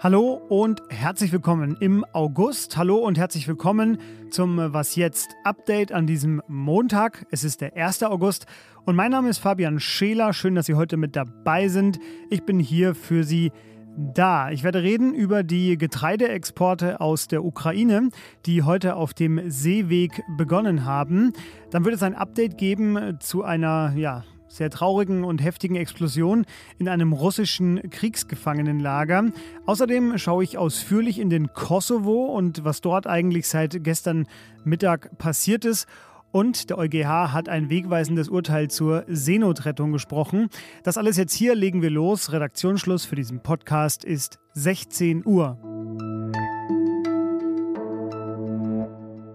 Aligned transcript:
Hallo 0.00 0.42
und 0.50 0.82
herzlich 0.90 1.32
willkommen 1.32 1.78
im 1.80 2.04
August. 2.12 2.76
Hallo 2.76 2.98
und 2.98 3.16
herzlich 3.16 3.48
willkommen 3.48 3.98
zum 4.30 4.58
Was 4.58 4.94
jetzt 4.94 5.34
Update 5.44 5.92
an 5.92 6.06
diesem 6.06 6.42
Montag. 6.48 7.24
Es 7.30 7.44
ist 7.44 7.62
der 7.62 7.74
1. 7.76 8.02
August 8.02 8.44
und 8.84 8.94
mein 8.94 9.10
Name 9.10 9.30
ist 9.30 9.38
Fabian 9.38 9.80
Scheler. 9.80 10.34
Schön, 10.34 10.54
dass 10.54 10.66
Sie 10.66 10.74
heute 10.74 10.98
mit 10.98 11.16
dabei 11.16 11.68
sind. 11.68 11.98
Ich 12.28 12.44
bin 12.44 12.60
hier 12.60 12.94
für 12.94 13.24
Sie 13.24 13.52
da. 13.98 14.50
Ich 14.50 14.62
werde 14.62 14.82
reden 14.82 15.12
über 15.12 15.42
die 15.42 15.76
Getreideexporte 15.76 17.00
aus 17.00 17.26
der 17.26 17.44
Ukraine, 17.44 18.10
die 18.46 18.62
heute 18.62 18.96
auf 18.96 19.12
dem 19.12 19.50
Seeweg 19.50 20.22
begonnen 20.36 20.84
haben. 20.84 21.32
Dann 21.70 21.84
wird 21.84 21.96
es 21.96 22.02
ein 22.02 22.14
Update 22.14 22.58
geben 22.58 23.18
zu 23.20 23.42
einer, 23.42 23.92
ja, 23.96 24.24
sehr 24.48 24.70
traurigen 24.70 25.24
und 25.24 25.42
heftigen 25.42 25.76
Explosion 25.76 26.46
in 26.78 26.88
einem 26.88 27.12
russischen 27.12 27.90
Kriegsgefangenenlager. 27.90 29.30
Außerdem 29.66 30.16
schaue 30.16 30.44
ich 30.44 30.56
ausführlich 30.56 31.18
in 31.18 31.28
den 31.28 31.52
Kosovo 31.52 32.26
und 32.26 32.64
was 32.64 32.80
dort 32.80 33.06
eigentlich 33.06 33.46
seit 33.46 33.84
gestern 33.84 34.26
Mittag 34.64 35.18
passiert 35.18 35.64
ist. 35.64 35.86
Und 36.30 36.68
der 36.70 36.78
EuGH 36.78 37.32
hat 37.32 37.48
ein 37.48 37.70
wegweisendes 37.70 38.28
Urteil 38.28 38.68
zur 38.68 39.04
Seenotrettung 39.08 39.92
gesprochen. 39.92 40.48
Das 40.82 40.98
alles 40.98 41.16
jetzt 41.16 41.32
hier 41.32 41.54
legen 41.54 41.80
wir 41.80 41.90
los. 41.90 42.32
Redaktionsschluss 42.32 43.04
für 43.04 43.16
diesen 43.16 43.42
Podcast 43.42 44.04
ist 44.04 44.38
16 44.52 45.24
Uhr. 45.24 45.58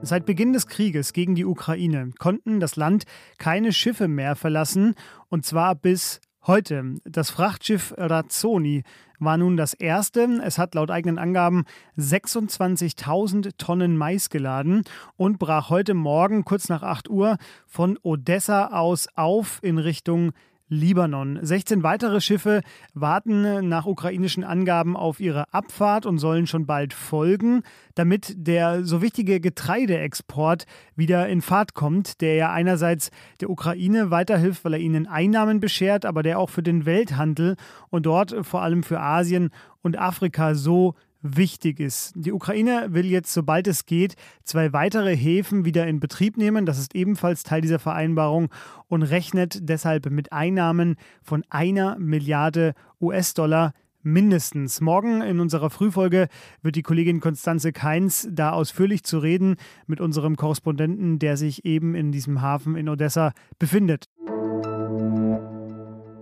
Seit 0.05 0.25
Beginn 0.25 0.51
des 0.51 0.67
Krieges 0.67 1.13
gegen 1.13 1.33
die 1.33 1.45
Ukraine 1.45 2.11
konnten 2.19 2.59
das 2.59 2.75
Land 2.75 3.05
keine 3.37 3.71
Schiffe 3.71 4.09
mehr 4.09 4.35
verlassen, 4.35 4.95
und 5.29 5.45
zwar 5.45 5.75
bis 5.75 6.19
heute. 6.47 6.95
Das 7.05 7.29
Frachtschiff 7.29 7.93
Razzoni 7.97 8.83
war 9.19 9.37
nun 9.37 9.57
das 9.57 9.73
erste. 9.73 10.23
Es 10.43 10.57
hat 10.57 10.75
laut 10.75 10.91
eigenen 10.91 11.17
Angaben 11.17 11.65
26.000 11.97 13.51
Tonnen 13.57 13.97
Mais 13.97 14.29
geladen 14.29 14.83
und 15.15 15.39
brach 15.39 15.69
heute 15.69 15.93
Morgen 15.93 16.43
kurz 16.45 16.69
nach 16.69 16.83
8 16.83 17.09
Uhr 17.09 17.37
von 17.65 17.97
Odessa 18.03 18.67
aus 18.67 19.07
auf 19.15 19.59
in 19.61 19.77
Richtung 19.77 20.33
Libanon. 20.73 21.39
16 21.41 21.83
weitere 21.83 22.19
Schiffe 22.19 22.61
warten 22.93 23.67
nach 23.69 23.85
ukrainischen 23.85 24.43
Angaben 24.43 24.97
auf 24.97 25.19
ihre 25.19 25.53
Abfahrt 25.53 26.05
und 26.05 26.17
sollen 26.17 26.47
schon 26.47 26.65
bald 26.65 26.93
folgen, 26.93 27.63
damit 27.95 28.33
der 28.35 28.83
so 28.83 29.01
wichtige 29.01 29.39
Getreideexport 29.39 30.65
wieder 30.95 31.29
in 31.29 31.41
Fahrt 31.41 31.73
kommt, 31.73 32.21
der 32.21 32.35
ja 32.35 32.51
einerseits 32.51 33.11
der 33.39 33.49
Ukraine 33.49 34.11
weiterhilft, 34.11 34.65
weil 34.65 34.73
er 34.73 34.79
ihnen 34.79 35.07
Einnahmen 35.07 35.59
beschert, 35.59 36.05
aber 36.05 36.23
der 36.23 36.39
auch 36.39 36.49
für 36.49 36.63
den 36.63 36.85
Welthandel 36.85 37.55
und 37.89 38.05
dort 38.05 38.35
vor 38.41 38.61
allem 38.61 38.83
für 38.83 38.99
Asien 38.99 39.49
und 39.81 39.99
Afrika 39.99 40.55
so 40.55 40.95
wichtig 41.23 41.79
ist. 41.79 42.13
Die 42.15 42.31
Ukraine 42.31 42.87
will 42.89 43.05
jetzt, 43.05 43.33
sobald 43.33 43.67
es 43.67 43.85
geht, 43.85 44.15
zwei 44.43 44.73
weitere 44.73 45.15
Häfen 45.15 45.65
wieder 45.65 45.87
in 45.87 45.99
Betrieb 45.99 46.37
nehmen. 46.37 46.65
Das 46.65 46.77
ist 46.77 46.93
ebenfalls 46.93 47.43
Teil 47.43 47.61
dieser 47.61 47.79
Vereinbarung 47.79 48.49
und 48.87 49.01
rechnet 49.01 49.67
deshalb 49.67 50.11
mit 50.11 50.31
Einnahmen 50.31 50.97
von 51.23 51.43
einer 51.49 51.97
Milliarde 51.97 52.75
US-Dollar 53.01 53.73
mindestens. 54.03 54.81
Morgen 54.81 55.21
in 55.21 55.39
unserer 55.39 55.69
Frühfolge 55.69 56.27
wird 56.61 56.75
die 56.75 56.83
Kollegin 56.83 57.21
Konstanze 57.21 57.71
Keins 57.71 58.27
da 58.29 58.51
ausführlich 58.51 59.03
zu 59.03 59.19
reden 59.19 59.55
mit 59.87 60.01
unserem 60.01 60.35
Korrespondenten, 60.35 61.19
der 61.19 61.37
sich 61.37 61.65
eben 61.65 61.95
in 61.95 62.11
diesem 62.11 62.41
Hafen 62.41 62.75
in 62.75 62.89
Odessa 62.89 63.31
befindet. 63.57 64.09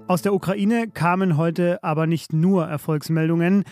Aus 0.07 0.21
der 0.21 0.33
Ukraine 0.33 0.89
kamen 0.89 1.37
heute 1.37 1.81
aber 1.83 2.05
nicht 2.05 2.33
nur 2.33 2.67
Erfolgsmeldungen. 2.67 3.63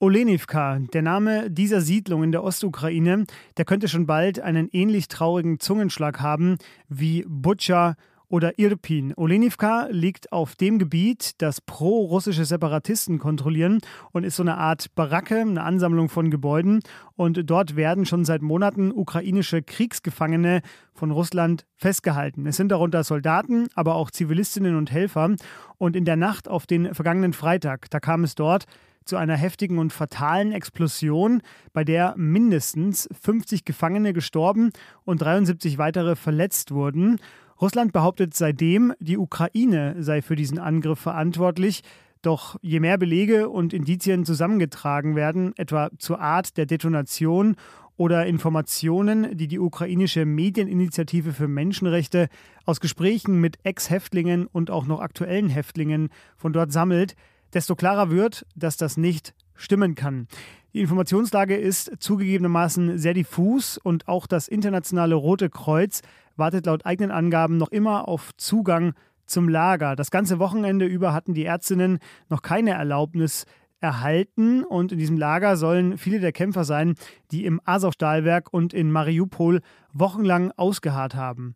Olenivka, 0.00 0.78
der 0.92 1.02
Name 1.02 1.50
dieser 1.50 1.80
Siedlung 1.80 2.22
in 2.22 2.30
der 2.30 2.44
Ostukraine, 2.44 3.24
der 3.56 3.64
könnte 3.64 3.88
schon 3.88 4.06
bald 4.06 4.38
einen 4.38 4.68
ähnlich 4.70 5.08
traurigen 5.08 5.58
Zungenschlag 5.58 6.20
haben 6.20 6.58
wie 6.88 7.24
Butscha 7.26 7.96
oder 8.28 8.60
Irpin. 8.60 9.12
Olenivka 9.16 9.88
liegt 9.90 10.30
auf 10.30 10.54
dem 10.54 10.78
Gebiet, 10.78 11.32
das 11.38 11.60
pro-russische 11.60 12.44
Separatisten 12.44 13.18
kontrollieren 13.18 13.80
und 14.12 14.22
ist 14.22 14.36
so 14.36 14.44
eine 14.44 14.56
Art 14.56 14.94
Baracke, 14.94 15.40
eine 15.40 15.64
Ansammlung 15.64 16.08
von 16.08 16.30
Gebäuden. 16.30 16.80
Und 17.16 17.50
dort 17.50 17.74
werden 17.74 18.06
schon 18.06 18.24
seit 18.24 18.42
Monaten 18.42 18.92
ukrainische 18.92 19.62
Kriegsgefangene 19.62 20.60
von 20.94 21.10
Russland 21.10 21.66
festgehalten. 21.74 22.46
Es 22.46 22.56
sind 22.56 22.68
darunter 22.68 23.02
Soldaten, 23.02 23.66
aber 23.74 23.96
auch 23.96 24.12
Zivilistinnen 24.12 24.76
und 24.76 24.92
Helfer. 24.92 25.34
Und 25.78 25.96
in 25.96 26.04
der 26.04 26.16
Nacht 26.16 26.46
auf 26.48 26.66
den 26.66 26.94
vergangenen 26.94 27.32
Freitag, 27.32 27.90
da 27.90 27.98
kam 27.98 28.22
es 28.22 28.36
dort 28.36 28.66
zu 29.08 29.16
einer 29.16 29.36
heftigen 29.36 29.78
und 29.78 29.92
fatalen 29.92 30.52
Explosion, 30.52 31.40
bei 31.72 31.82
der 31.82 32.14
mindestens 32.16 33.08
50 33.20 33.64
Gefangene 33.64 34.12
gestorben 34.12 34.70
und 35.04 35.22
73 35.22 35.78
weitere 35.78 36.14
verletzt 36.14 36.70
wurden. 36.70 37.18
Russland 37.60 37.92
behauptet 37.92 38.34
seitdem, 38.34 38.92
die 39.00 39.18
Ukraine 39.18 39.96
sei 39.98 40.22
für 40.22 40.36
diesen 40.36 40.58
Angriff 40.58 41.00
verantwortlich. 41.00 41.82
Doch 42.22 42.56
je 42.62 42.80
mehr 42.80 42.98
Belege 42.98 43.48
und 43.48 43.72
Indizien 43.72 44.24
zusammengetragen 44.24 45.16
werden, 45.16 45.52
etwa 45.56 45.88
zur 45.98 46.20
Art 46.20 46.56
der 46.56 46.66
Detonation 46.66 47.56
oder 47.96 48.26
Informationen, 48.26 49.36
die 49.36 49.48
die 49.48 49.58
ukrainische 49.58 50.24
Medieninitiative 50.24 51.32
für 51.32 51.48
Menschenrechte 51.48 52.28
aus 52.64 52.80
Gesprächen 52.80 53.40
mit 53.40 53.58
Ex-Häftlingen 53.64 54.46
und 54.46 54.70
auch 54.70 54.86
noch 54.86 55.00
aktuellen 55.00 55.48
Häftlingen 55.48 56.10
von 56.36 56.52
dort 56.52 56.72
sammelt, 56.72 57.16
desto 57.54 57.76
klarer 57.76 58.10
wird, 58.10 58.46
dass 58.54 58.76
das 58.76 58.96
nicht 58.96 59.34
stimmen 59.54 59.94
kann. 59.94 60.28
Die 60.74 60.80
Informationslage 60.80 61.56
ist 61.56 61.92
zugegebenermaßen 61.98 62.98
sehr 62.98 63.14
diffus 63.14 63.78
und 63.78 64.06
auch 64.06 64.26
das 64.26 64.48
internationale 64.48 65.14
Rote 65.14 65.50
Kreuz 65.50 66.02
wartet 66.36 66.66
laut 66.66 66.86
eigenen 66.86 67.10
Angaben 67.10 67.56
noch 67.56 67.70
immer 67.70 68.06
auf 68.06 68.30
Zugang 68.36 68.94
zum 69.26 69.48
Lager. 69.48 69.96
Das 69.96 70.10
ganze 70.10 70.38
Wochenende 70.38 70.86
über 70.86 71.12
hatten 71.12 71.34
die 71.34 71.44
Ärztinnen 71.44 71.98
noch 72.28 72.42
keine 72.42 72.70
Erlaubnis 72.70 73.44
erhalten 73.80 74.64
und 74.64 74.92
in 74.92 74.98
diesem 74.98 75.16
Lager 75.16 75.56
sollen 75.56 75.98
viele 75.98 76.20
der 76.20 76.32
Kämpfer 76.32 76.64
sein, 76.64 76.94
die 77.30 77.44
im 77.44 77.60
Azov-Stahlwerk 77.64 78.52
und 78.52 78.74
in 78.74 78.90
Mariupol 78.90 79.60
wochenlang 79.92 80.52
ausgeharrt 80.56 81.14
haben. 81.14 81.54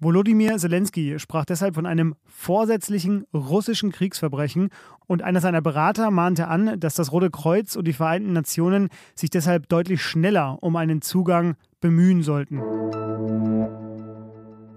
Volodymyr 0.00 0.56
Zelensky 0.58 1.18
sprach 1.20 1.44
deshalb 1.44 1.76
von 1.76 1.86
einem 1.86 2.16
vorsätzlichen 2.26 3.26
russischen 3.32 3.92
Kriegsverbrechen 3.92 4.70
und 5.06 5.22
einer 5.22 5.40
seiner 5.40 5.62
Berater 5.62 6.10
mahnte 6.10 6.48
an, 6.48 6.80
dass 6.80 6.94
das 6.94 7.12
Rote 7.12 7.30
Kreuz 7.30 7.76
und 7.76 7.86
die 7.86 7.92
Vereinten 7.92 8.32
Nationen 8.32 8.88
sich 9.14 9.30
deshalb 9.30 9.68
deutlich 9.68 10.02
schneller 10.02 10.58
um 10.62 10.74
einen 10.74 11.00
Zugang 11.00 11.54
bemühen 11.80 12.22
sollten. 12.22 12.60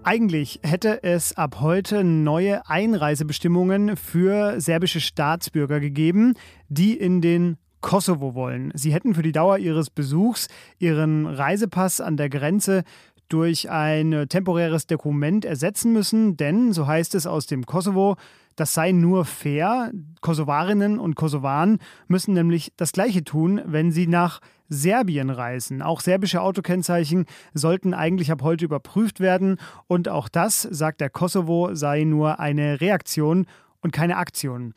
Eigentlich 0.04 0.60
hätte 0.62 1.02
es 1.02 1.36
ab 1.36 1.58
heute 1.60 2.04
neue 2.04 2.66
Einreisebestimmungen 2.68 3.96
für 3.96 4.60
serbische 4.60 5.00
Staatsbürger 5.00 5.80
gegeben, 5.80 6.34
die 6.68 6.96
in 6.96 7.20
den 7.20 7.56
Kosovo 7.80 8.34
wollen. 8.34 8.70
Sie 8.74 8.92
hätten 8.92 9.14
für 9.14 9.22
die 9.22 9.32
Dauer 9.32 9.58
ihres 9.58 9.90
Besuchs 9.90 10.48
ihren 10.78 11.26
Reisepass 11.26 12.00
an 12.00 12.16
der 12.16 12.28
Grenze 12.28 12.84
durch 13.28 13.70
ein 13.70 14.26
temporäres 14.28 14.86
Dokument 14.86 15.44
ersetzen 15.44 15.92
müssen, 15.92 16.36
denn, 16.36 16.72
so 16.72 16.86
heißt 16.86 17.14
es 17.14 17.26
aus 17.26 17.46
dem 17.46 17.66
Kosovo, 17.66 18.16
das 18.58 18.74
sei 18.74 18.90
nur 18.90 19.24
fair. 19.24 19.92
Kosovarinnen 20.20 20.98
und 20.98 21.14
Kosovaren 21.14 21.78
müssen 22.08 22.34
nämlich 22.34 22.72
das 22.76 22.90
Gleiche 22.90 23.22
tun, 23.22 23.62
wenn 23.64 23.92
sie 23.92 24.08
nach 24.08 24.40
Serbien 24.68 25.30
reisen. 25.30 25.80
Auch 25.80 26.00
serbische 26.00 26.42
Autokennzeichen 26.42 27.26
sollten 27.54 27.94
eigentlich 27.94 28.32
ab 28.32 28.42
heute 28.42 28.64
überprüft 28.64 29.20
werden. 29.20 29.58
Und 29.86 30.08
auch 30.08 30.28
das, 30.28 30.62
sagt 30.62 31.00
der 31.00 31.08
Kosovo, 31.08 31.74
sei 31.74 32.02
nur 32.02 32.40
eine 32.40 32.80
Reaktion 32.80 33.46
und 33.80 33.92
keine 33.92 34.16
Aktion. 34.16 34.74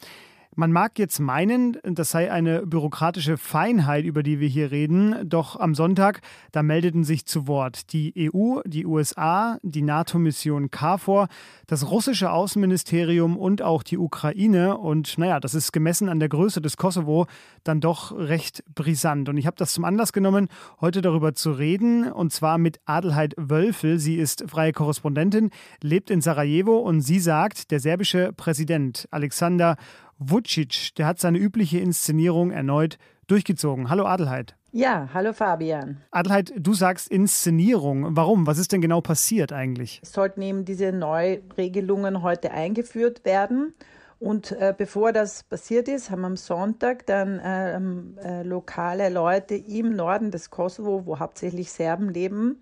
Man 0.54 0.74
mag 0.74 1.00
jetzt 1.00 1.20
meinen, 1.20 1.78
das 1.84 2.12
sei 2.12 2.30
eine 2.30 2.66
bürokratische 2.68 3.38
Feinheit, 3.38 4.04
über 4.04 4.22
die 4.22 4.42
wir 4.42 4.50
hier 4.50 4.70
reden, 4.70 5.16
doch 5.24 5.58
am 5.58 5.76
Sonntag, 5.76 6.20
da 6.52 6.62
meldeten 6.62 7.06
sich 7.06 7.26
zu 7.26 7.48
Wort 7.48 7.94
die 7.94 8.14
EU, 8.34 8.60
die 8.66 8.86
USA, 8.86 9.58
die 9.62 9.82
NATO-Mission 9.82 10.70
KFOR, 10.70 11.30
das 11.68 11.90
russische 11.90 12.32
Außenministerium 12.32 13.38
und 13.38 13.62
auch 13.62 13.82
die 13.82 13.98
Ukraine. 13.98 14.78
Und 14.78 15.18
naja, 15.18 15.40
das 15.40 15.56
ist 15.56 15.72
gemessen 15.72 16.10
an 16.10 16.20
der 16.20 16.28
Größe 16.28 16.60
des 16.60 16.76
Kosovo 16.76 17.28
dann 17.64 17.80
doch 17.80 18.12
recht 18.12 18.66
brisant. 18.76 19.30
Und 19.30 19.38
ich 19.38 19.48
habe 19.48 19.56
das 19.56 19.74
zum 19.74 19.86
Anlass 19.86 20.12
genommen, 20.12 20.50
heute 20.82 21.02
darüber 21.02 21.34
zu 21.34 21.54
reden, 21.54 22.12
und 22.12 22.34
zwar 22.34 22.58
mit 22.58 22.82
Adelheid 22.86 23.36
Wölfel. 23.38 24.00
Sie 24.00 24.16
ist 24.16 24.44
freie 24.50 24.74
Korrespondentin, 24.74 25.50
lebt 25.82 26.10
in 26.10 26.20
Sarajevo 26.20 26.78
und 26.80 27.00
sie 27.00 27.22
sagt, 27.22 27.72
der 27.72 27.80
serbische 27.80 28.34
Präsident 28.34 29.08
Alexander 29.12 29.78
Vucic, 30.24 30.94
der 30.98 31.08
hat 31.08 31.20
seine 31.20 31.40
übliche 31.40 31.80
Inszenierung 31.80 32.52
erneut 32.52 33.00
durchgezogen. 33.26 33.90
Hallo 33.90 34.06
Adelheid. 34.06 34.56
Ja, 34.72 35.10
hallo 35.16 35.34
Fabian. 35.34 35.98
Adelheid, 36.12 36.54
du 36.56 36.76
sagst 36.76 37.08
Inszenierung. 37.10 38.16
Warum? 38.16 38.46
Was 38.46 38.60
ist 38.60 38.72
denn 38.72 38.82
genau 38.82 39.02
passiert 39.02 39.52
eigentlich? 39.52 40.00
Es 40.04 40.14
sollten 40.14 40.44
eben 40.44 40.64
diese 40.64 40.92
Neuregelungen 40.92 42.22
heute 42.22 42.52
eingeführt 42.52 43.26
werden. 43.26 43.74
Und 44.20 44.52
äh, 44.52 44.76
bevor 44.78 45.12
das 45.12 45.42
passiert 45.42 45.88
ist, 45.88 46.12
haben 46.12 46.24
am 46.24 46.38
Sonntag 46.38 47.08
dann 47.08 47.42
ähm, 47.44 48.20
äh, 48.24 48.44
lokale 48.44 49.10
Leute 49.10 49.56
im 49.56 49.96
Norden 49.96 50.30
des 50.30 50.52
Kosovo, 50.52 51.08
wo 51.08 51.18
hauptsächlich 51.18 51.72
Serben 51.72 52.10
leben, 52.10 52.62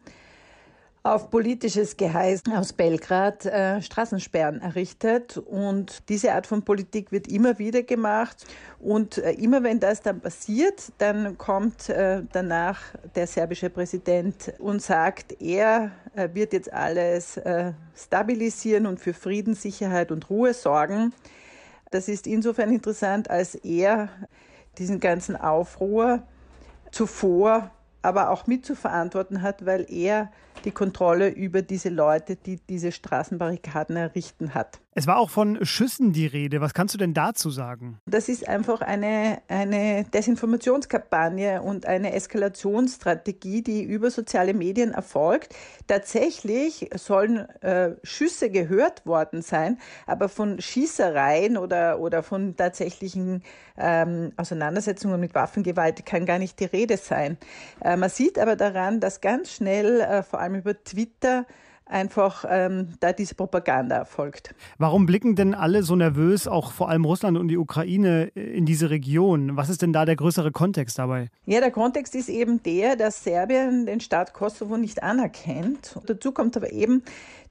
auf 1.03 1.29
politisches 1.29 1.95
Geheiß 1.95 2.43
aus 2.53 2.73
Belgrad 2.73 3.45
äh, 3.45 3.81
Straßensperren 3.81 4.61
errichtet. 4.61 5.37
Und 5.37 6.09
diese 6.09 6.33
Art 6.33 6.45
von 6.45 6.63
Politik 6.63 7.11
wird 7.11 7.27
immer 7.27 7.57
wieder 7.57 7.83
gemacht. 7.83 8.45
Und 8.79 9.17
äh, 9.17 9.31
immer 9.31 9.63
wenn 9.63 9.79
das 9.79 10.01
dann 10.01 10.19
passiert, 10.19 10.91
dann 10.97 11.37
kommt 11.37 11.89
äh, 11.89 12.23
danach 12.31 12.79
der 13.15 13.27
serbische 13.27 13.69
Präsident 13.69 14.53
und 14.59 14.81
sagt, 14.81 15.41
er 15.41 15.91
äh, 16.15 16.29
wird 16.33 16.51
jetzt 16.53 16.71
alles 16.73 17.37
äh, 17.37 17.71
stabilisieren 17.95 18.85
und 18.85 18.99
für 18.99 19.13
Frieden, 19.13 19.55
Sicherheit 19.55 20.11
und 20.11 20.29
Ruhe 20.29 20.53
sorgen. 20.53 21.13
Das 21.91 22.07
ist 22.09 22.27
insofern 22.27 22.71
interessant, 22.71 23.29
als 23.29 23.55
er 23.55 24.09
diesen 24.77 24.99
ganzen 24.99 25.35
Aufruhr 25.35 26.23
zuvor 26.91 27.71
aber 28.01 28.29
auch 28.29 28.47
mitzuverantworten 28.47 29.41
hat, 29.41 29.65
weil 29.65 29.85
er 29.89 30.31
die 30.65 30.71
Kontrolle 30.71 31.29
über 31.29 31.61
diese 31.61 31.89
Leute, 31.89 32.35
die 32.35 32.57
diese 32.57 32.91
Straßenbarrikaden 32.91 33.95
errichten 33.95 34.53
hat. 34.53 34.79
Es 34.99 35.07
war 35.07 35.17
auch 35.17 35.29
von 35.29 35.65
Schüssen 35.65 36.11
die 36.11 36.27
Rede. 36.27 36.59
Was 36.59 36.73
kannst 36.73 36.93
du 36.93 36.97
denn 36.97 37.13
dazu 37.13 37.49
sagen? 37.51 38.01
Das 38.05 38.27
ist 38.27 38.49
einfach 38.49 38.81
eine, 38.81 39.41
eine 39.47 40.03
Desinformationskampagne 40.03 41.61
und 41.61 41.85
eine 41.85 42.11
Eskalationsstrategie, 42.11 43.61
die 43.61 43.81
über 43.81 44.11
soziale 44.11 44.53
Medien 44.53 44.91
erfolgt. 44.91 45.55
Tatsächlich 45.87 46.89
sollen 46.95 47.47
äh, 47.61 47.91
Schüsse 48.03 48.49
gehört 48.49 49.05
worden 49.05 49.41
sein, 49.41 49.77
aber 50.05 50.27
von 50.27 50.59
Schießereien 50.59 51.55
oder, 51.55 52.01
oder 52.01 52.21
von 52.21 52.57
tatsächlichen 52.57 53.43
ähm, 53.77 54.33
Auseinandersetzungen 54.35 55.17
mit 55.21 55.33
Waffengewalt 55.33 56.05
kann 56.05 56.25
gar 56.25 56.39
nicht 56.39 56.59
die 56.59 56.65
Rede 56.65 56.97
sein. 56.97 57.37
Äh, 57.79 57.95
man 57.95 58.09
sieht 58.09 58.37
aber 58.37 58.57
daran, 58.57 58.99
dass 58.99 59.21
ganz 59.21 59.53
schnell, 59.53 60.01
äh, 60.01 60.23
vor 60.23 60.41
allem 60.41 60.55
über 60.55 60.83
Twitter, 60.83 61.45
einfach 61.89 62.45
ähm, 62.47 62.89
da 62.99 63.11
diese 63.11 63.35
Propaganda 63.35 63.97
erfolgt. 63.97 64.53
Warum 64.77 65.05
blicken 65.05 65.35
denn 65.35 65.53
alle 65.53 65.83
so 65.83 65.95
nervös, 65.95 66.47
auch 66.47 66.71
vor 66.71 66.89
allem 66.89 67.03
Russland 67.03 67.37
und 67.37 67.47
die 67.47 67.57
Ukraine, 67.57 68.25
in 68.35 68.65
diese 68.65 68.89
Region? 68.89 69.57
Was 69.57 69.69
ist 69.69 69.81
denn 69.81 69.91
da 69.91 70.05
der 70.05 70.15
größere 70.15 70.51
Kontext 70.51 70.99
dabei? 70.99 71.29
Ja, 71.45 71.59
der 71.59 71.71
Kontext 71.71 72.15
ist 72.15 72.29
eben 72.29 72.61
der, 72.63 72.95
dass 72.95 73.23
Serbien 73.23 73.85
den 73.85 73.99
Staat 73.99 74.33
Kosovo 74.33 74.77
nicht 74.77 75.03
anerkennt. 75.03 75.95
Und 75.95 76.09
dazu 76.09 76.31
kommt 76.31 76.55
aber 76.55 76.71
eben 76.71 77.03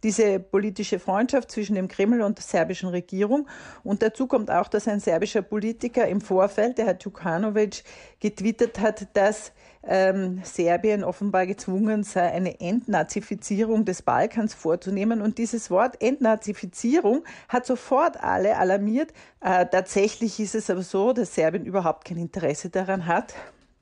diese 0.02 0.38
politische 0.38 0.98
Freundschaft 0.98 1.50
zwischen 1.50 1.74
dem 1.74 1.88
Kreml 1.88 2.22
und 2.22 2.38
der 2.38 2.44
serbischen 2.44 2.88
Regierung. 2.88 3.48
Und 3.84 4.02
dazu 4.02 4.26
kommt 4.26 4.50
auch, 4.50 4.68
dass 4.68 4.88
ein 4.88 5.00
serbischer 5.00 5.42
Politiker 5.42 6.06
im 6.06 6.20
Vorfeld, 6.20 6.78
der 6.78 6.86
Herr 6.86 6.94
Djukanovic, 6.94 7.82
getwittert 8.20 8.80
hat, 8.80 9.08
dass 9.14 9.52
ähm, 9.84 10.40
Serbien 10.44 11.04
offenbar 11.04 11.46
gezwungen 11.46 12.02
sei, 12.02 12.30
eine 12.30 12.60
Entnazifizierung 12.60 13.84
des 13.84 14.02
Balkans 14.02 14.54
vorzunehmen. 14.54 15.20
Und 15.20 15.38
dieses 15.38 15.70
Wort 15.70 16.00
Entnazifizierung 16.02 17.24
hat 17.48 17.66
sofort 17.66 18.22
alle 18.22 18.56
alarmiert. 18.56 19.12
Äh, 19.40 19.66
tatsächlich 19.66 20.40
ist 20.40 20.54
es 20.54 20.70
aber 20.70 20.82
so, 20.82 21.12
dass 21.12 21.34
Serbien 21.34 21.64
überhaupt 21.64 22.04
kein 22.04 22.18
Interesse 22.18 22.70
daran 22.70 23.06
hat, 23.06 23.34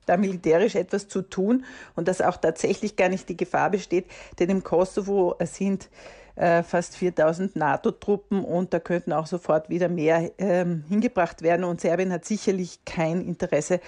da 0.07 0.17
militärisch 0.17 0.75
etwas 0.75 1.07
zu 1.07 1.21
tun 1.21 1.65
und 1.95 2.07
dass 2.07 2.21
auch 2.21 2.37
tatsächlich 2.37 2.95
gar 2.95 3.09
nicht 3.09 3.29
die 3.29 3.37
Gefahr 3.37 3.69
besteht, 3.69 4.05
denn 4.39 4.49
im 4.49 4.63
Kosovo 4.63 5.35
sind 5.43 5.89
äh, 6.37 6.61
fast 6.61 6.95
4000 6.97 7.55
NATO-Truppen 7.55 8.43
und 8.43 8.71
da 8.71 8.79
könnten 8.79 9.11
auch 9.11 9.25
sofort 9.25 9.69
wieder 9.69 9.89
mehr 9.89 10.31
ähm, 10.37 10.83
hingebracht 10.87 11.41
werden. 11.41 11.63
Und 11.63 11.81
Serbien 11.81 12.11
hat 12.11 12.25
sicherlich 12.25 12.85
kein 12.85 13.21
Interesse 13.21 13.79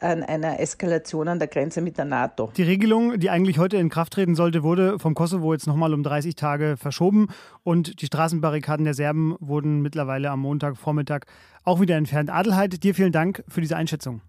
an 0.00 0.22
einer 0.22 0.60
Eskalation 0.60 1.28
an 1.28 1.38
der 1.38 1.48
Grenze 1.48 1.80
mit 1.80 1.96
der 1.96 2.04
NATO. 2.04 2.52
Die 2.58 2.62
Regelung, 2.62 3.18
die 3.18 3.30
eigentlich 3.30 3.58
heute 3.58 3.78
in 3.78 3.88
Kraft 3.88 4.12
treten 4.12 4.34
sollte, 4.34 4.62
wurde 4.62 4.98
vom 4.98 5.14
Kosovo 5.14 5.54
jetzt 5.54 5.66
nochmal 5.66 5.94
um 5.94 6.02
30 6.02 6.36
Tage 6.36 6.76
verschoben 6.76 7.28
und 7.62 8.02
die 8.02 8.06
Straßenbarrikaden 8.06 8.84
der 8.84 8.92
Serben 8.92 9.36
wurden 9.40 9.80
mittlerweile 9.80 10.30
am 10.30 10.40
Montagvormittag 10.40 11.22
auch 11.64 11.80
wieder 11.80 11.96
entfernt. 11.96 12.28
Adelheid, 12.28 12.84
dir 12.84 12.94
vielen 12.94 13.12
Dank 13.12 13.42
für 13.48 13.62
diese 13.62 13.76
Einschätzung. 13.76 14.20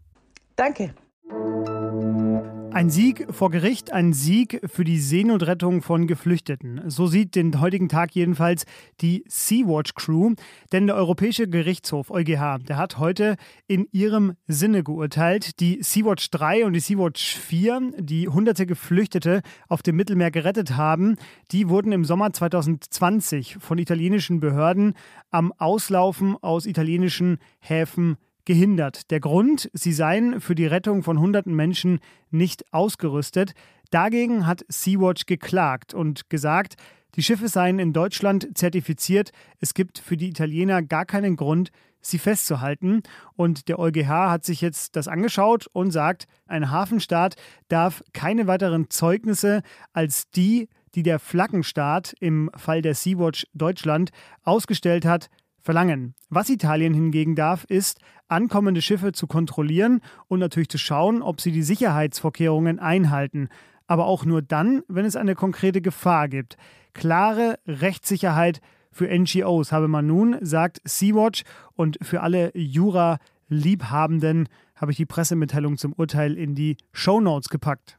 Danke. 0.56 0.94
Ein 2.76 2.90
Sieg 2.90 3.28
vor 3.30 3.52
Gericht, 3.52 3.94
ein 3.94 4.12
Sieg 4.12 4.60
für 4.66 4.84
die 4.84 5.00
Seenotrettung 5.00 5.82
von 5.82 6.08
Geflüchteten. 6.08 6.82
So 6.88 7.08
sieht 7.08 7.36
den 7.36 7.62
heutigen 7.62 7.88
Tag 7.88 8.14
jedenfalls 8.14 8.66
die 9.00 9.24
Sea-Watch 9.30 9.94
Crew. 9.94 10.34
Denn 10.74 10.86
der 10.86 10.98
Europäische 10.98 11.48
Gerichtshof 11.48 12.12
EuGH, 12.12 12.58
der 12.68 12.76
hat 12.76 12.98
heute 12.98 13.38
in 13.66 13.88
ihrem 13.94 14.34
Sinne 14.48 14.84
geurteilt. 14.84 15.62
Die 15.62 15.82
Sea-Watch 15.82 16.30
3 16.32 16.66
und 16.66 16.74
die 16.74 16.82
Sea-Watch 16.82 17.38
4, 17.38 17.94
die 17.98 18.28
hunderte 18.28 18.66
Geflüchtete 18.66 19.42
auf 19.70 19.82
dem 19.82 19.96
Mittelmeer 19.96 20.32
gerettet 20.32 20.76
haben, 20.76 21.16
die 21.54 21.70
wurden 21.70 21.94
im 21.94 22.04
Sommer 22.04 22.34
2020 22.34 23.56
von 23.58 23.78
italienischen 23.78 24.42
Behörden 24.42 24.96
am 25.32 25.54
Auslaufen 25.54 26.36
aus 26.42 26.66
italienischen 26.66 27.38
Häfen 27.60 28.18
gehindert. 28.46 29.12
Der 29.12 29.20
Grund, 29.20 29.70
sie 29.74 29.94
seien 29.94 30.40
für 30.40 30.56
die 30.56 30.68
Rettung 30.68 31.04
von 31.04 31.20
hunderten 31.20 31.56
Menschen 31.56 32.00
nicht 32.32 32.74
ausgerüstet. 32.74 33.54
Dagegen 33.92 34.48
hat 34.48 34.66
Sea-Watch 34.70 35.26
geklagt 35.26 35.94
und 35.94 36.30
gesagt, 36.30 36.76
die 37.16 37.24
Schiffe 37.24 37.48
seien 37.48 37.80
in 37.80 37.94
Deutschland 37.94 38.58
zertifiziert. 38.58 39.32
Es 39.60 39.74
gibt 39.74 40.00
für 40.00 40.18
die 40.18 40.30
Italiener 40.30 40.82
gar 40.82 41.06
keinen 41.06 41.36
Grund, 41.38 41.72
sie 42.02 42.20
festzuhalten. 42.20 43.04
Und 43.36 43.68
der 43.70 43.80
EuGH 43.80 44.10
hat 44.10 44.46
sich 44.46 44.62
jetzt 44.62 44.96
das 44.96 45.08
angeschaut 45.08 45.68
und 45.72 45.92
sagt, 45.92 46.28
ein 46.46 46.72
Hafenstaat 46.72 47.36
darf 47.68 48.04
keine 48.14 48.48
weiteren 48.48 48.90
Zeugnisse 48.90 49.62
als 49.94 50.30
die, 50.32 50.68
die 50.94 51.04
der 51.04 51.20
Flaggenstaat 51.20 52.16
im 52.20 52.50
Fall 52.56 52.82
der 52.82 52.96
Sea-Watch 52.96 53.48
Deutschland 53.54 54.12
ausgestellt 54.44 55.06
hat, 55.06 55.30
verlangen. 55.66 56.14
Was 56.30 56.50
Italien 56.50 56.94
hingegen 56.94 57.36
darf, 57.36 57.66
ist, 57.66 58.00
ankommende 58.28 58.82
Schiffe 58.82 59.12
zu 59.12 59.28
kontrollieren 59.28 60.00
und 60.28 60.40
natürlich 60.40 60.70
zu 60.70 60.78
schauen, 60.78 61.22
ob 61.22 61.42
sie 61.42 61.52
die 61.52 61.64
Sicherheitsvorkehrungen 61.64 62.80
einhalten. 62.80 63.50
Aber 63.88 64.06
auch 64.06 64.26
nur 64.26 64.42
dann, 64.42 64.84
wenn 64.88 65.06
es 65.06 65.16
eine 65.16 65.36
konkrete 65.36 65.82
Gefahr 65.82 66.30
gibt. 66.30 66.56
Klare 66.94 67.60
Rechtssicherheit 67.68 68.62
für 68.92 69.08
NGOs 69.08 69.72
habe 69.72 69.88
man 69.88 70.08
nun, 70.08 70.38
sagt 70.42 70.80
Sea-Watch. 70.86 71.44
Und 71.74 71.98
für 72.02 72.22
alle 72.22 72.52
Jura-Liebhabenden 72.56 74.48
habe 74.76 74.92
ich 74.92 74.98
die 74.98 75.06
Pressemitteilung 75.06 75.78
zum 75.78 75.94
Urteil 75.94 76.38
in 76.38 76.56
die 76.56 76.78
Show 76.94 77.20
Notes 77.20 77.50
gepackt. 77.50 77.98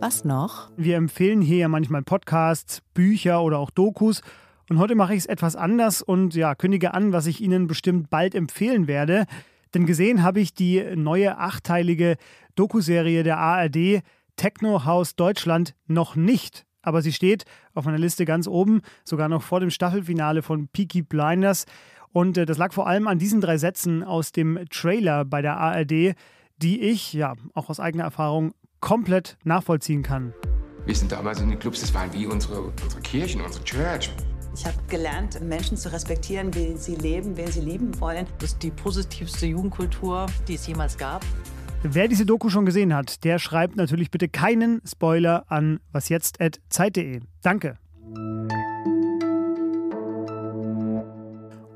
Was 0.00 0.24
noch? 0.24 0.70
Wir 0.78 0.96
empfehlen 0.96 1.42
hier 1.42 1.58
ja 1.58 1.68
manchmal 1.68 2.02
Podcasts, 2.02 2.80
Bücher 2.94 3.42
oder 3.42 3.58
auch 3.58 3.68
Dokus. 3.68 4.22
Und 4.70 4.78
heute 4.78 4.94
mache 4.94 5.12
ich 5.12 5.20
es 5.20 5.26
etwas 5.26 5.56
anders 5.56 6.00
und 6.00 6.34
ja, 6.34 6.54
kündige 6.54 6.94
an, 6.94 7.12
was 7.12 7.26
ich 7.26 7.42
Ihnen 7.42 7.66
bestimmt 7.66 8.08
bald 8.08 8.34
empfehlen 8.34 8.88
werde. 8.88 9.26
Denn 9.74 9.84
gesehen 9.84 10.22
habe 10.22 10.40
ich 10.40 10.54
die 10.54 10.82
neue 10.96 11.36
achtteilige 11.36 12.16
Dokuserie 12.54 13.24
der 13.24 13.36
ARD 13.36 14.00
Techno 14.36 14.86
House 14.86 15.16
Deutschland 15.16 15.74
noch 15.86 16.16
nicht. 16.16 16.64
Aber 16.80 17.02
sie 17.02 17.12
steht 17.12 17.44
auf 17.74 17.84
meiner 17.84 17.98
Liste 17.98 18.24
ganz 18.24 18.48
oben, 18.48 18.80
sogar 19.04 19.28
noch 19.28 19.42
vor 19.42 19.60
dem 19.60 19.68
Staffelfinale 19.68 20.40
von 20.40 20.68
Peaky 20.68 21.02
Blinders. 21.02 21.66
Und 22.12 22.38
äh, 22.38 22.46
das 22.46 22.56
lag 22.56 22.72
vor 22.72 22.86
allem 22.86 23.06
an 23.06 23.18
diesen 23.18 23.42
drei 23.42 23.58
Sätzen 23.58 24.02
aus 24.02 24.32
dem 24.32 24.64
Trailer 24.70 25.26
bei 25.26 25.42
der 25.42 25.58
ARD, 25.58 26.14
die 26.56 26.80
ich, 26.80 27.12
ja, 27.12 27.34
auch 27.52 27.68
aus 27.68 27.80
eigener 27.80 28.04
Erfahrung 28.04 28.54
komplett 28.80 29.36
nachvollziehen 29.44 30.02
kann. 30.02 30.34
Wir 30.86 30.94
sind 30.94 31.12
damals 31.12 31.40
in 31.40 31.50
den 31.50 31.58
Clubs, 31.58 31.80
das 31.80 31.92
waren 31.94 32.12
wie 32.12 32.26
unsere, 32.26 32.62
unsere 32.62 33.00
Kirchen, 33.02 33.40
unsere 33.42 33.62
Church. 33.64 34.10
Ich 34.54 34.66
habe 34.66 34.76
gelernt, 34.88 35.40
Menschen 35.40 35.76
zu 35.76 35.92
respektieren, 35.92 36.52
wie 36.54 36.76
sie 36.76 36.96
leben, 36.96 37.36
wen 37.36 37.46
sie 37.46 37.60
lieben 37.60 37.98
wollen. 38.00 38.26
Das 38.38 38.52
ist 38.52 38.62
die 38.62 38.70
positivste 38.70 39.46
Jugendkultur, 39.46 40.26
die 40.48 40.54
es 40.54 40.66
jemals 40.66 40.98
gab. 40.98 41.24
Wer 41.82 42.08
diese 42.08 42.26
Doku 42.26 42.50
schon 42.50 42.66
gesehen 42.66 42.94
hat, 42.94 43.24
der 43.24 43.38
schreibt 43.38 43.76
natürlich 43.76 44.10
bitte 44.10 44.28
keinen 44.28 44.82
Spoiler 44.86 45.44
an 45.48 45.80
wasjetzt.zeit.de. 45.92 47.20
Danke. 47.42 47.78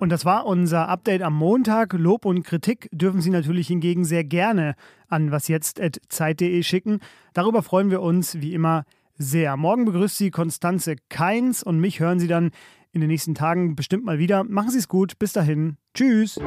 Und 0.01 0.11
das 0.11 0.25
war 0.25 0.47
unser 0.47 0.89
Update 0.89 1.23
am 1.23 1.35
Montag. 1.35 1.93
Lob 1.93 2.27
und 2.27 2.43
Kritik 2.43 2.89
dürfen 2.93 3.21
Sie 3.21 3.31
natürlich 3.31 3.69
hingegen 3.69 4.05
sehr 4.05 4.25
gerne 4.25 4.75
an 5.09 5.31
wasjetzt.zeit.de 5.31 6.63
schicken. 6.63 7.01
Darüber 7.33 7.63
freuen 7.63 7.91
wir 7.91 8.03
uns 8.03 8.41
wie 8.41 8.55
immer 8.55 8.85
sehr. 9.17 9.57
Morgen 9.57 9.85
begrüßt 9.85 10.19
Sie 10.19 10.31
Konstanze 10.31 10.97
Keins 11.09 11.63
und 11.63 11.79
mich 11.79 12.01
hören 12.01 12.19
Sie 12.19 12.27
dann 12.27 12.51
in 12.93 13.01
den 13.01 13.09
nächsten 13.09 13.35
Tagen 13.35 13.77
bestimmt 13.77 14.05
mal 14.05 14.19
wieder. 14.19 14.45
Machen 14.45 14.71
Sie 14.71 14.79
es 14.79 14.89
gut. 14.89 15.19
Bis 15.19 15.33
dahin. 15.33 15.77
Tschüss. 15.95 16.39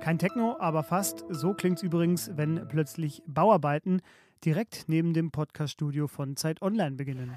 Kein 0.00 0.18
Techno, 0.18 0.56
aber 0.60 0.82
fast. 0.82 1.24
So 1.30 1.54
klingt 1.54 1.78
es 1.78 1.82
übrigens, 1.82 2.30
wenn 2.36 2.68
plötzlich 2.68 3.22
Bauarbeiten 3.26 4.02
direkt 4.44 4.84
neben 4.86 5.14
dem 5.14 5.32
Podcaststudio 5.32 6.06
von 6.06 6.36
Zeit 6.36 6.62
Online 6.62 6.96
beginnen. 6.96 7.32